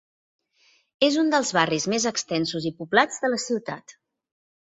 És 1.07 1.17
un 1.23 1.29
dels 1.33 1.51
barris 1.57 1.85
més 1.93 2.07
extensos 2.11 2.65
i 2.71 2.73
poblats 2.79 3.21
de 3.27 3.31
la 3.35 3.39
ciutat. 3.45 3.95